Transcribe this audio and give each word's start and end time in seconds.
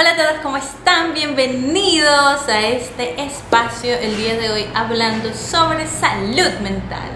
Hola 0.00 0.10
a 0.10 0.16
todos, 0.16 0.40
¿cómo 0.44 0.56
están? 0.56 1.12
Bienvenidos 1.12 2.48
a 2.48 2.60
este 2.60 3.20
espacio 3.20 3.92
el 3.94 4.16
día 4.16 4.36
de 4.36 4.48
hoy 4.48 4.64
hablando 4.72 5.34
sobre 5.34 5.88
salud 5.88 6.52
mental. 6.62 7.10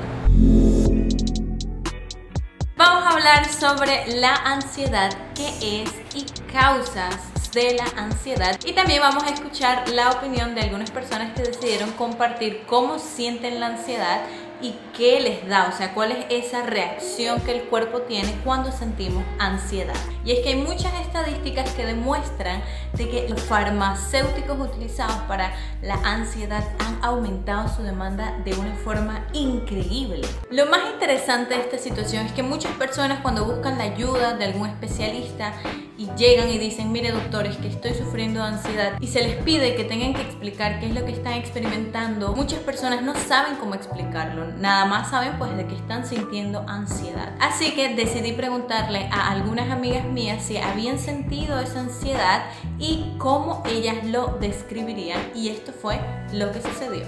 Vamos 2.76 3.04
a 3.04 3.10
hablar 3.10 3.48
sobre 3.48 4.16
la 4.16 4.34
ansiedad, 4.34 5.16
qué 5.36 5.82
es 5.82 5.92
y 6.12 6.24
causas 6.50 7.52
de 7.52 7.74
la 7.74 7.84
ansiedad 8.02 8.58
y 8.64 8.72
también 8.72 9.00
vamos 9.00 9.22
a 9.22 9.28
escuchar 9.28 9.88
la 9.90 10.10
opinión 10.10 10.56
de 10.56 10.62
algunas 10.62 10.90
personas 10.90 11.34
que 11.36 11.42
decidieron 11.42 11.92
compartir 11.92 12.64
cómo 12.66 12.98
sienten 12.98 13.60
la 13.60 13.66
ansiedad 13.66 14.22
y 14.62 14.74
qué 14.96 15.20
les 15.20 15.48
da, 15.48 15.68
o 15.68 15.76
sea, 15.76 15.92
cuál 15.94 16.12
es 16.12 16.26
esa 16.30 16.62
reacción 16.62 17.40
que 17.40 17.52
el 17.52 17.64
cuerpo 17.64 18.02
tiene 18.02 18.32
cuando 18.44 18.70
sentimos 18.70 19.24
ansiedad. 19.38 19.94
Y 20.24 20.32
es 20.32 20.40
que 20.40 20.50
hay 20.50 20.56
muchas 20.56 20.94
estadísticas 21.00 21.70
que 21.72 21.84
demuestran 21.84 22.62
de 22.94 23.08
que 23.08 23.28
los 23.28 23.40
farmacéuticos 23.42 24.58
utilizados 24.60 25.16
para 25.28 25.52
la 25.82 25.94
ansiedad 26.04 26.64
han 26.78 26.98
aumentado 27.02 27.68
su 27.74 27.82
demanda 27.82 28.38
de 28.44 28.54
una 28.54 28.74
forma 28.76 29.26
increíble. 29.32 30.26
Lo 30.50 30.66
más 30.66 30.80
interesante 30.92 31.54
de 31.54 31.60
esta 31.62 31.78
situación 31.78 32.26
es 32.26 32.32
que 32.32 32.42
muchas 32.42 32.72
personas 32.76 33.20
cuando 33.20 33.44
buscan 33.44 33.78
la 33.78 33.84
ayuda 33.84 34.34
de 34.34 34.44
algún 34.44 34.68
especialista 34.68 35.52
y 35.98 36.08
llegan 36.16 36.50
y 36.50 36.58
dicen, 36.58 36.92
mire 36.92 37.12
doctor, 37.12 37.46
es 37.46 37.56
que 37.56 37.68
estoy 37.68 37.94
sufriendo 37.94 38.42
ansiedad 38.42 38.92
y 39.00 39.06
se 39.06 39.22
les 39.22 39.42
pide 39.42 39.74
que 39.74 39.84
tengan 39.84 40.14
que 40.14 40.22
explicar 40.22 40.80
qué 40.80 40.86
es 40.86 40.94
lo 40.94 41.04
que 41.04 41.12
están 41.12 41.34
experimentando, 41.34 42.34
muchas 42.34 42.60
personas 42.60 43.02
no 43.02 43.14
saben 43.14 43.56
cómo 43.56 43.74
explicarlo, 43.74 44.46
nada 44.58 44.84
más 44.86 45.10
saben 45.10 45.38
pues 45.38 45.56
de 45.56 45.66
que 45.66 45.74
están 45.74 46.06
sintiendo 46.06 46.64
ansiedad. 46.68 47.34
Así 47.40 47.74
que 47.74 47.94
decidí 47.94 48.32
preguntarle 48.32 49.08
a 49.12 49.30
algunas 49.30 49.70
amigas 49.70 50.04
mías 50.06 50.42
si 50.42 50.56
habían 50.56 50.98
sentido 50.98 51.60
esa 51.60 51.80
ansiedad 51.80 52.44
y 52.78 53.14
cómo 53.18 53.62
ellas 53.66 54.04
lo 54.04 54.38
describirían 54.40 55.20
y 55.34 55.48
esto 55.48 55.72
fue 55.72 56.00
lo 56.32 56.50
que 56.52 56.62
sucedió 56.62 57.02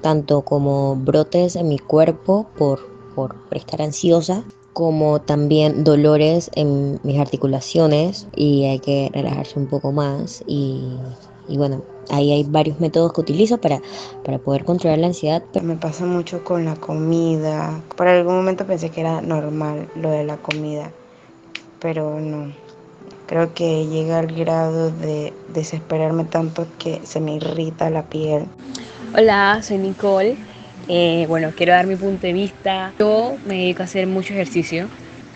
tanto 0.00 0.42
como 0.42 0.96
brotes 0.96 1.56
en 1.56 1.68
mi 1.68 1.78
cuerpo 1.78 2.46
por, 2.56 2.80
por, 3.14 3.36
estar 3.52 3.82
ansiosa, 3.82 4.44
como 4.72 5.20
también 5.20 5.84
dolores 5.84 6.50
en 6.54 7.00
mis 7.02 7.18
articulaciones 7.18 8.26
y 8.36 8.64
hay 8.66 8.78
que 8.78 9.10
relajarse 9.12 9.58
un 9.58 9.66
poco 9.66 9.92
más 9.92 10.42
y, 10.46 10.96
y 11.48 11.56
bueno, 11.56 11.82
ahí 12.10 12.32
hay 12.32 12.44
varios 12.44 12.80
métodos 12.80 13.12
que 13.12 13.20
utilizo 13.20 13.58
para, 13.58 13.80
para 14.24 14.38
poder 14.38 14.64
controlar 14.64 14.98
la 14.98 15.08
ansiedad. 15.08 15.42
Me 15.62 15.76
pasa 15.76 16.04
mucho 16.04 16.44
con 16.44 16.64
la 16.64 16.76
comida. 16.76 17.80
Por 17.96 18.08
algún 18.08 18.36
momento 18.36 18.66
pensé 18.66 18.90
que 18.90 19.00
era 19.00 19.20
normal 19.20 19.88
lo 19.96 20.10
de 20.10 20.24
la 20.24 20.36
comida, 20.36 20.92
pero 21.80 22.20
no. 22.20 22.52
Creo 23.26 23.54
que 23.54 23.86
llega 23.86 24.18
al 24.18 24.26
grado 24.26 24.90
de 24.90 25.32
desesperarme 25.52 26.24
tanto 26.24 26.66
que 26.78 27.00
se 27.04 27.20
me 27.20 27.36
irrita 27.36 27.88
la 27.88 28.02
piel. 28.04 28.46
Hola, 29.16 29.60
soy 29.62 29.78
Nicole. 29.78 30.36
Eh, 30.92 31.26
bueno, 31.28 31.52
quiero 31.56 31.72
dar 31.72 31.86
mi 31.86 31.94
punto 31.94 32.26
de 32.26 32.32
vista. 32.32 32.92
Yo 32.98 33.36
me 33.46 33.58
dedico 33.58 33.82
a 33.82 33.84
hacer 33.84 34.08
mucho 34.08 34.32
ejercicio 34.32 34.88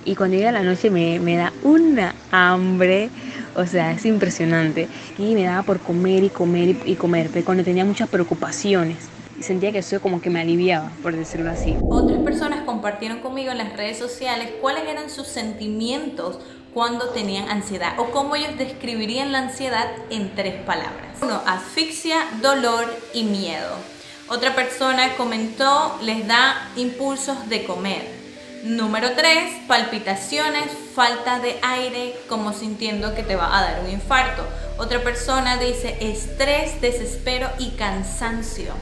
y 0.04 0.16
cuando 0.16 0.36
llega 0.36 0.50
la 0.50 0.64
noche 0.64 0.90
me, 0.90 1.20
me 1.20 1.36
da 1.36 1.52
una 1.62 2.12
hambre, 2.32 3.08
o 3.54 3.64
sea, 3.64 3.92
es 3.92 4.04
impresionante. 4.04 4.88
Y 5.16 5.32
me 5.34 5.44
daba 5.44 5.62
por 5.62 5.78
comer 5.78 6.24
y 6.24 6.28
comer 6.28 6.76
y, 6.84 6.96
comer, 6.96 7.30
pero 7.32 7.44
cuando 7.44 7.62
tenía 7.62 7.84
muchas 7.84 8.08
preocupaciones 8.08 8.96
sentía 9.40 9.70
que 9.70 9.78
eso 9.78 10.00
como 10.00 10.20
que 10.20 10.28
me 10.28 10.40
aliviaba, 10.40 10.90
por 11.04 11.14
decirlo 11.14 11.50
así. 11.50 11.76
Otras 11.88 12.18
personas 12.22 12.62
compartieron 12.62 13.20
conmigo 13.20 13.52
en 13.52 13.58
las 13.58 13.76
redes 13.76 13.96
sociales 13.96 14.50
cuáles 14.60 14.88
eran 14.88 15.08
sus 15.08 15.28
sentimientos 15.28 16.40
cuando 16.72 17.10
tenían 17.10 17.48
ansiedad 17.48 17.92
o 17.98 18.06
cómo 18.06 18.34
ellos 18.34 18.58
describirían 18.58 19.30
la 19.30 19.38
ansiedad 19.38 19.86
en 20.10 20.34
tres 20.34 20.54
palabras. 20.62 21.18
Uno, 21.22 21.40
asfixia, 21.46 22.16
dolor 22.42 22.86
y 23.12 23.22
miedo. 23.22 23.93
Otra 24.28 24.54
persona 24.54 25.16
comentó, 25.16 25.98
les 26.00 26.26
da 26.26 26.70
impulsos 26.76 27.46
de 27.50 27.64
comer. 27.64 28.08
Número 28.62 29.12
3, 29.12 29.66
palpitaciones, 29.68 30.70
falta 30.94 31.40
de 31.40 31.58
aire, 31.60 32.18
como 32.26 32.54
sintiendo 32.54 33.14
que 33.14 33.22
te 33.22 33.36
va 33.36 33.54
a 33.54 33.62
dar 33.62 33.80
un 33.84 33.90
infarto. 33.90 34.42
Otra 34.78 35.02
persona 35.02 35.58
dice 35.58 35.98
estrés, 36.00 36.80
desespero 36.80 37.50
y 37.58 37.72
cansancio. 37.72 38.72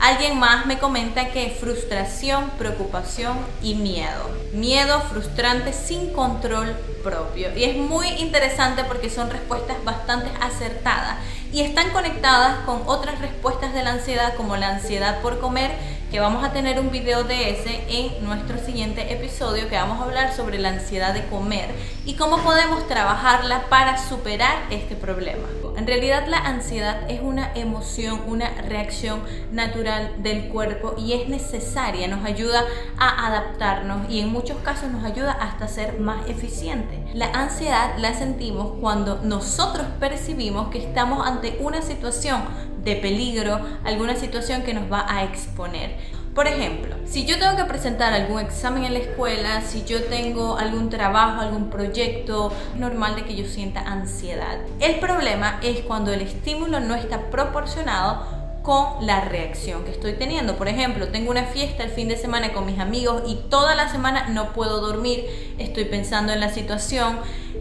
Alguien 0.00 0.38
más 0.38 0.64
me 0.66 0.78
comenta 0.78 1.30
que 1.30 1.50
frustración, 1.50 2.50
preocupación 2.56 3.36
y 3.60 3.74
miedo. 3.74 4.30
Miedo 4.52 5.00
frustrante 5.00 5.72
sin 5.72 6.12
control 6.12 6.76
propio. 7.02 7.48
Y 7.56 7.64
es 7.64 7.76
muy 7.76 8.06
interesante 8.06 8.84
porque 8.84 9.10
son 9.10 9.28
respuestas 9.28 9.82
bastante 9.84 10.30
acertadas 10.40 11.16
y 11.52 11.62
están 11.62 11.90
conectadas 11.90 12.64
con 12.64 12.82
otras 12.86 13.20
respuestas 13.20 13.74
de 13.74 13.82
la 13.82 13.92
ansiedad 13.92 14.34
como 14.36 14.56
la 14.56 14.68
ansiedad 14.68 15.20
por 15.20 15.40
comer 15.40 15.72
que 16.10 16.20
vamos 16.20 16.44
a 16.44 16.52
tener 16.52 16.78
un 16.80 16.90
video 16.90 17.24
de 17.24 17.50
ese 17.50 17.84
en 17.88 18.24
nuestro 18.24 18.58
siguiente 18.58 19.12
episodio 19.12 19.68
que 19.68 19.76
vamos 19.76 20.00
a 20.00 20.04
hablar 20.04 20.34
sobre 20.34 20.58
la 20.58 20.70
ansiedad 20.70 21.12
de 21.12 21.26
comer 21.26 21.70
y 22.06 22.14
cómo 22.14 22.38
podemos 22.38 22.86
trabajarla 22.86 23.68
para 23.68 23.98
superar 23.98 24.56
este 24.70 24.94
problema. 24.94 25.48
En 25.78 25.86
realidad 25.86 26.26
la 26.26 26.38
ansiedad 26.38 27.08
es 27.08 27.20
una 27.22 27.52
emoción, 27.54 28.22
una 28.26 28.50
reacción 28.62 29.22
natural 29.52 30.24
del 30.24 30.48
cuerpo 30.48 30.96
y 30.98 31.12
es 31.12 31.28
necesaria, 31.28 32.08
nos 32.08 32.24
ayuda 32.24 32.64
a 32.98 33.28
adaptarnos 33.28 34.10
y 34.10 34.18
en 34.18 34.32
muchos 34.32 34.56
casos 34.58 34.90
nos 34.90 35.04
ayuda 35.04 35.30
hasta 35.30 35.68
ser 35.68 36.00
más 36.00 36.28
eficientes. 36.28 36.98
La 37.14 37.26
ansiedad 37.26 37.96
la 37.96 38.12
sentimos 38.12 38.72
cuando 38.80 39.20
nosotros 39.22 39.86
percibimos 40.00 40.68
que 40.70 40.78
estamos 40.78 41.24
ante 41.24 41.58
una 41.60 41.80
situación 41.80 42.42
de 42.82 42.96
peligro, 42.96 43.60
alguna 43.84 44.16
situación 44.16 44.64
que 44.64 44.74
nos 44.74 44.90
va 44.90 45.06
a 45.08 45.22
exponer. 45.22 46.17
Por 46.38 46.46
ejemplo, 46.46 46.94
si 47.04 47.26
yo 47.26 47.36
tengo 47.36 47.56
que 47.56 47.64
presentar 47.64 48.12
algún 48.12 48.38
examen 48.38 48.84
en 48.84 48.92
la 48.92 49.00
escuela, 49.00 49.60
si 49.60 49.82
yo 49.84 50.04
tengo 50.04 50.56
algún 50.56 50.88
trabajo, 50.88 51.40
algún 51.40 51.68
proyecto, 51.68 52.52
es 52.74 52.78
normal 52.78 53.16
de 53.16 53.24
que 53.24 53.34
yo 53.34 53.44
sienta 53.44 53.80
ansiedad. 53.80 54.60
El 54.78 55.00
problema 55.00 55.58
es 55.64 55.80
cuando 55.80 56.12
el 56.12 56.20
estímulo 56.20 56.78
no 56.78 56.94
está 56.94 57.28
proporcionado 57.30 58.24
con 58.62 59.04
la 59.04 59.22
reacción 59.22 59.82
que 59.84 59.90
estoy 59.90 60.12
teniendo. 60.12 60.56
Por 60.56 60.68
ejemplo, 60.68 61.08
tengo 61.08 61.32
una 61.32 61.42
fiesta 61.42 61.82
el 61.82 61.90
fin 61.90 62.06
de 62.06 62.16
semana 62.16 62.52
con 62.52 62.66
mis 62.66 62.78
amigos 62.78 63.22
y 63.26 63.34
toda 63.50 63.74
la 63.74 63.88
semana 63.88 64.28
no 64.28 64.52
puedo 64.52 64.80
dormir, 64.80 65.56
estoy 65.58 65.86
pensando 65.86 66.32
en 66.32 66.38
la 66.38 66.50
situación, 66.50 67.18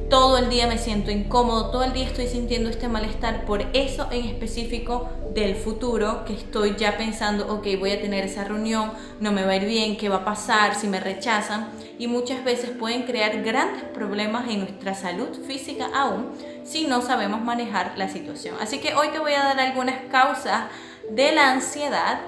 todo 0.09 0.37
el 0.37 0.49
día 0.49 0.67
me 0.67 0.77
siento 0.77 1.11
incómodo, 1.11 1.69
todo 1.69 1.83
el 1.83 1.91
día 1.91 2.05
estoy 2.05 2.27
sintiendo 2.27 2.69
este 2.69 2.87
malestar 2.87 3.45
por 3.45 3.65
eso 3.73 4.07
en 4.11 4.25
específico 4.25 5.09
del 5.33 5.55
futuro, 5.55 6.23
que 6.25 6.33
estoy 6.33 6.75
ya 6.77 6.97
pensando, 6.97 7.53
ok, 7.53 7.67
voy 7.77 7.91
a 7.91 8.01
tener 8.01 8.23
esa 8.25 8.45
reunión, 8.45 8.91
no 9.19 9.31
me 9.31 9.43
va 9.43 9.51
a 9.51 9.55
ir 9.57 9.65
bien, 9.65 9.97
qué 9.97 10.07
va 10.07 10.17
a 10.17 10.25
pasar 10.25 10.75
si 10.75 10.87
me 10.87 10.99
rechazan 10.99 11.69
y 11.99 12.07
muchas 12.07 12.43
veces 12.43 12.69
pueden 12.69 13.03
crear 13.03 13.43
grandes 13.43 13.83
problemas 13.83 14.49
en 14.49 14.61
nuestra 14.61 14.95
salud 14.95 15.29
física 15.45 15.89
aún 15.93 16.29
si 16.63 16.87
no 16.87 17.01
sabemos 17.01 17.41
manejar 17.41 17.93
la 17.97 18.07
situación. 18.07 18.55
Así 18.61 18.79
que 18.79 18.95
hoy 18.95 19.09
te 19.09 19.19
voy 19.19 19.33
a 19.33 19.43
dar 19.43 19.59
algunas 19.59 19.99
causas 20.09 20.65
de 21.09 21.33
la 21.33 21.51
ansiedad. 21.51 22.21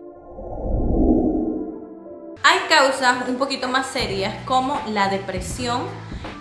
Hay 2.43 2.59
causas 2.69 3.27
un 3.27 3.35
poquito 3.35 3.67
más 3.67 3.87
serias 3.87 4.33
como 4.45 4.79
la 4.89 5.09
depresión, 5.09 5.81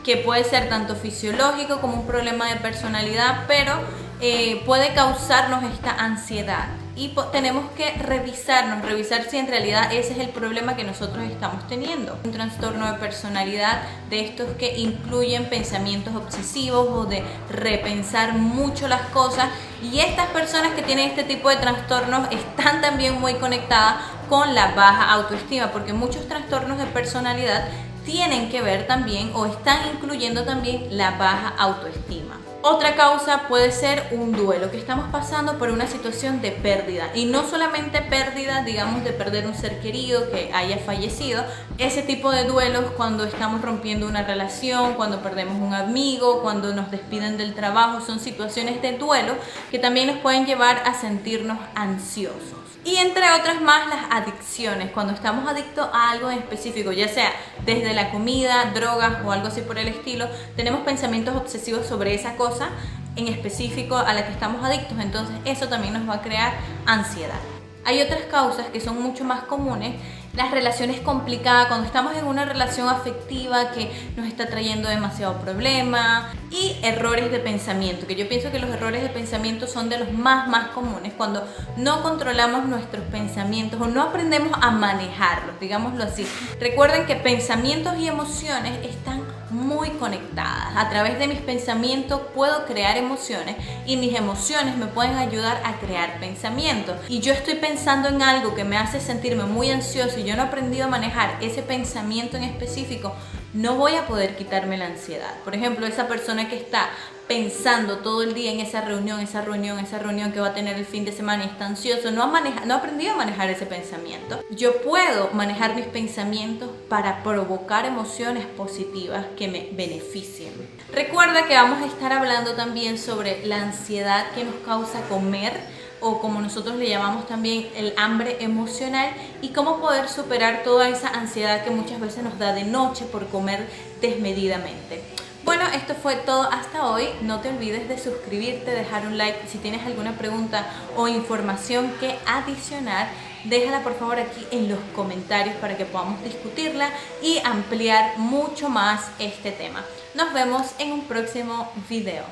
que 0.08 0.16
puede 0.16 0.42
ser 0.42 0.70
tanto 0.70 0.96
fisiológico 0.96 1.82
como 1.82 1.98
un 1.98 2.06
problema 2.06 2.48
de 2.48 2.56
personalidad, 2.56 3.44
pero 3.46 3.74
eh, 4.22 4.62
puede 4.64 4.94
causarnos 4.94 5.62
esta 5.70 5.90
ansiedad 5.90 6.68
y 6.96 7.14
tenemos 7.30 7.70
que 7.72 7.92
revisarnos, 7.92 8.82
revisar 8.86 9.24
si 9.24 9.36
en 9.36 9.48
realidad 9.48 9.92
ese 9.92 10.14
es 10.14 10.18
el 10.20 10.30
problema 10.30 10.76
que 10.76 10.84
nosotros 10.84 11.24
estamos 11.24 11.68
teniendo. 11.68 12.18
Un 12.24 12.32
trastorno 12.32 12.90
de 12.90 12.98
personalidad 12.98 13.82
de 14.08 14.24
estos 14.24 14.48
que 14.56 14.78
incluyen 14.78 15.50
pensamientos 15.50 16.16
obsesivos 16.16 16.88
o 16.88 17.04
de 17.04 17.22
repensar 17.50 18.32
mucho 18.32 18.88
las 18.88 19.02
cosas 19.10 19.50
y 19.82 20.00
estas 20.00 20.28
personas 20.28 20.72
que 20.72 20.80
tienen 20.80 21.10
este 21.10 21.24
tipo 21.24 21.50
de 21.50 21.56
trastornos 21.56 22.28
están 22.32 22.80
también 22.80 23.20
muy 23.20 23.34
conectadas 23.34 23.96
con 24.30 24.54
la 24.54 24.72
baja 24.72 25.12
autoestima 25.12 25.70
porque 25.70 25.92
muchos 25.92 26.26
trastornos 26.26 26.78
de 26.78 26.86
personalidad 26.86 27.68
tienen 28.08 28.48
que 28.48 28.62
ver 28.62 28.86
también 28.86 29.30
o 29.34 29.44
están 29.44 29.80
incluyendo 29.92 30.44
también 30.44 30.96
la 30.96 31.10
baja 31.18 31.54
autoestima. 31.58 32.38
Otra 32.62 32.96
causa 32.96 33.46
puede 33.48 33.70
ser 33.70 34.08
un 34.12 34.32
duelo, 34.32 34.70
que 34.70 34.78
estamos 34.78 35.10
pasando 35.12 35.58
por 35.58 35.70
una 35.70 35.86
situación 35.86 36.40
de 36.40 36.50
pérdida. 36.50 37.10
Y 37.14 37.26
no 37.26 37.46
solamente 37.46 38.00
pérdida, 38.00 38.64
digamos, 38.64 39.04
de 39.04 39.12
perder 39.12 39.46
un 39.46 39.54
ser 39.54 39.80
querido 39.80 40.30
que 40.30 40.50
haya 40.54 40.78
fallecido. 40.78 41.44
Ese 41.76 42.02
tipo 42.02 42.30
de 42.32 42.44
duelos 42.44 42.86
cuando 42.96 43.24
estamos 43.24 43.60
rompiendo 43.60 44.06
una 44.06 44.22
relación, 44.22 44.94
cuando 44.94 45.22
perdemos 45.22 45.60
un 45.60 45.74
amigo, 45.74 46.40
cuando 46.42 46.74
nos 46.74 46.90
despiden 46.90 47.36
del 47.36 47.54
trabajo, 47.54 48.00
son 48.00 48.20
situaciones 48.20 48.80
de 48.80 48.96
duelo 48.96 49.34
que 49.70 49.78
también 49.78 50.06
nos 50.06 50.16
pueden 50.16 50.46
llevar 50.46 50.82
a 50.86 50.94
sentirnos 50.94 51.58
ansiosos. 51.74 52.67
Y 52.88 52.96
entre 52.96 53.30
otras 53.38 53.60
más 53.60 53.86
las 53.86 54.06
adicciones, 54.10 54.90
cuando 54.92 55.12
estamos 55.12 55.46
adictos 55.46 55.86
a 55.92 56.10
algo 56.10 56.30
en 56.30 56.38
específico, 56.38 56.90
ya 56.90 57.06
sea 57.06 57.30
desde 57.66 57.92
la 57.92 58.10
comida, 58.10 58.72
drogas 58.74 59.22
o 59.26 59.30
algo 59.30 59.48
así 59.48 59.60
por 59.60 59.76
el 59.76 59.88
estilo, 59.88 60.26
tenemos 60.56 60.80
pensamientos 60.80 61.36
obsesivos 61.36 61.86
sobre 61.86 62.14
esa 62.14 62.36
cosa 62.36 62.70
en 63.14 63.28
específico 63.28 63.94
a 63.94 64.14
la 64.14 64.24
que 64.24 64.32
estamos 64.32 64.64
adictos, 64.64 64.98
entonces 65.00 65.36
eso 65.44 65.68
también 65.68 65.92
nos 65.92 66.08
va 66.08 66.14
a 66.14 66.22
crear 66.22 66.54
ansiedad. 66.86 67.38
Hay 67.84 68.00
otras 68.00 68.22
causas 68.22 68.68
que 68.70 68.80
son 68.80 69.02
mucho 69.02 69.22
más 69.22 69.42
comunes 69.42 69.96
las 70.38 70.52
relaciones 70.52 71.00
complicadas, 71.00 71.66
cuando 71.66 71.84
estamos 71.84 72.16
en 72.16 72.24
una 72.24 72.44
relación 72.44 72.88
afectiva 72.88 73.72
que 73.72 73.90
nos 74.16 74.28
está 74.28 74.46
trayendo 74.46 74.88
demasiado 74.88 75.34
problema 75.40 76.30
y 76.48 76.76
errores 76.84 77.32
de 77.32 77.40
pensamiento, 77.40 78.06
que 78.06 78.14
yo 78.14 78.28
pienso 78.28 78.52
que 78.52 78.60
los 78.60 78.70
errores 78.70 79.02
de 79.02 79.08
pensamiento 79.08 79.66
son 79.66 79.88
de 79.88 79.98
los 79.98 80.12
más 80.12 80.46
más 80.46 80.68
comunes 80.68 81.12
cuando 81.16 81.44
no 81.76 82.04
controlamos 82.04 82.66
nuestros 82.66 83.04
pensamientos 83.06 83.80
o 83.80 83.88
no 83.88 84.00
aprendemos 84.00 84.52
a 84.62 84.70
manejarlos, 84.70 85.58
digámoslo 85.58 86.04
así. 86.04 86.24
Recuerden 86.60 87.04
que 87.06 87.16
pensamientos 87.16 87.98
y 87.98 88.06
emociones 88.06 88.86
están 88.86 89.27
muy 89.68 89.90
conectadas. 89.90 90.72
A 90.74 90.88
través 90.88 91.18
de 91.18 91.28
mis 91.28 91.40
pensamientos 91.40 92.22
puedo 92.34 92.64
crear 92.64 92.96
emociones 92.96 93.56
y 93.86 93.96
mis 93.96 94.16
emociones 94.16 94.76
me 94.76 94.86
pueden 94.86 95.16
ayudar 95.16 95.60
a 95.62 95.78
crear 95.78 96.18
pensamientos. 96.18 96.96
Y 97.08 97.20
yo 97.20 97.34
estoy 97.34 97.56
pensando 97.56 98.08
en 98.08 98.22
algo 98.22 98.54
que 98.54 98.64
me 98.64 98.78
hace 98.78 98.98
sentirme 98.98 99.44
muy 99.44 99.70
ansioso 99.70 100.18
y 100.18 100.24
yo 100.24 100.34
no 100.34 100.42
he 100.42 100.46
aprendido 100.46 100.86
a 100.86 100.88
manejar 100.88 101.36
ese 101.42 101.62
pensamiento 101.62 102.38
en 102.38 102.44
específico, 102.44 103.12
no 103.52 103.76
voy 103.76 103.94
a 103.94 104.06
poder 104.06 104.36
quitarme 104.36 104.78
la 104.78 104.86
ansiedad. 104.86 105.34
Por 105.44 105.54
ejemplo, 105.54 105.86
esa 105.86 106.08
persona 106.08 106.48
que 106.48 106.56
está 106.56 106.88
pensando 107.28 107.98
todo 107.98 108.22
el 108.22 108.32
día 108.32 108.50
en 108.50 108.60
esa 108.60 108.80
reunión, 108.80 109.20
esa 109.20 109.42
reunión, 109.42 109.78
esa 109.78 109.98
reunión 109.98 110.32
que 110.32 110.40
va 110.40 110.48
a 110.48 110.54
tener 110.54 110.76
el 110.76 110.86
fin 110.86 111.04
de 111.04 111.12
semana 111.12 111.44
y 111.44 111.48
está 111.48 111.66
ansioso, 111.66 112.10
no 112.10 112.22
ha, 112.22 112.40
no 112.40 112.74
ha 112.74 112.78
aprendido 112.78 113.12
a 113.12 113.16
manejar 113.16 113.50
ese 113.50 113.66
pensamiento. 113.66 114.40
Yo 114.50 114.80
puedo 114.80 115.30
manejar 115.34 115.76
mis 115.76 115.84
pensamientos 115.84 116.70
para 116.88 117.22
provocar 117.22 117.84
emociones 117.84 118.46
positivas 118.46 119.26
que 119.36 119.46
me 119.46 119.68
beneficien. 119.72 120.52
Recuerda 120.90 121.46
que 121.46 121.54
vamos 121.54 121.82
a 121.82 121.86
estar 121.86 122.12
hablando 122.12 122.54
también 122.54 122.98
sobre 122.98 123.44
la 123.46 123.62
ansiedad 123.62 124.30
que 124.34 124.44
nos 124.44 124.54
causa 124.64 125.02
comer 125.02 125.52
o 126.00 126.20
como 126.20 126.40
nosotros 126.40 126.76
le 126.76 126.88
llamamos 126.88 127.26
también 127.26 127.68
el 127.76 127.92
hambre 127.96 128.38
emocional 128.40 129.10
y 129.42 129.48
cómo 129.48 129.80
poder 129.80 130.08
superar 130.08 130.62
toda 130.62 130.88
esa 130.88 131.08
ansiedad 131.08 131.64
que 131.64 131.70
muchas 131.70 132.00
veces 132.00 132.22
nos 132.24 132.38
da 132.38 132.54
de 132.54 132.64
noche 132.64 133.04
por 133.04 133.26
comer 133.26 133.66
desmedidamente. 134.00 135.02
Bueno, 135.44 135.64
esto 135.74 135.94
fue 135.94 136.16
todo 136.16 136.42
hasta 136.42 136.86
hoy. 136.86 137.08
No 137.22 137.40
te 137.40 137.48
olvides 137.48 137.88
de 137.88 137.98
suscribirte, 137.98 138.70
dejar 138.70 139.06
un 139.06 139.16
like. 139.16 139.48
Si 139.48 139.58
tienes 139.58 139.86
alguna 139.86 140.12
pregunta 140.18 140.66
o 140.96 141.08
información 141.08 141.92
que 142.00 142.16
adicionar, 142.26 143.08
déjala 143.44 143.82
por 143.82 143.98
favor 143.98 144.18
aquí 144.18 144.46
en 144.50 144.68
los 144.68 144.78
comentarios 144.94 145.56
para 145.56 145.76
que 145.76 145.84
podamos 145.84 146.22
discutirla 146.22 146.90
y 147.22 147.38
ampliar 147.44 148.18
mucho 148.18 148.68
más 148.68 149.10
este 149.18 149.52
tema. 149.52 149.84
Nos 150.14 150.32
vemos 150.32 150.66
en 150.78 150.92
un 150.92 151.04
próximo 151.04 151.70
video. 151.88 152.24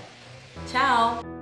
Chao. 0.71 1.36